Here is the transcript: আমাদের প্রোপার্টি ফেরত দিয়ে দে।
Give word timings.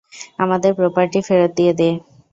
আমাদের 0.39 0.71
প্রোপার্টি 0.79 1.19
ফেরত 1.27 1.51
দিয়ে 1.57 1.73
দে। 1.73 1.89